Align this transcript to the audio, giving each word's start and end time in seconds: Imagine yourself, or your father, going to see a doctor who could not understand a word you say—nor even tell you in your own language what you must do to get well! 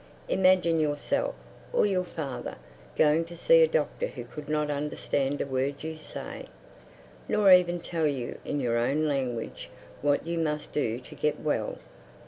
Imagine 0.29 0.79
yourself, 0.79 1.35
or 1.71 1.85
your 1.85 2.03
father, 2.03 2.55
going 2.97 3.23
to 3.25 3.37
see 3.37 3.61
a 3.61 3.67
doctor 3.67 4.07
who 4.07 4.23
could 4.23 4.49
not 4.49 4.71
understand 4.71 5.39
a 5.39 5.45
word 5.45 5.83
you 5.83 5.95
say—nor 5.99 7.53
even 7.53 7.79
tell 7.79 8.07
you 8.07 8.39
in 8.43 8.59
your 8.59 8.79
own 8.79 9.05
language 9.05 9.69
what 10.01 10.25
you 10.25 10.39
must 10.39 10.73
do 10.73 10.99
to 11.01 11.13
get 11.13 11.39
well! 11.41 11.77